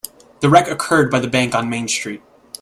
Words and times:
The 0.39 0.49
wreck 0.49 0.67
occurred 0.67 1.11
by 1.11 1.19
the 1.19 1.27
bank 1.27 1.53
on 1.53 1.69
Main 1.69 1.87
Street. 1.87 2.23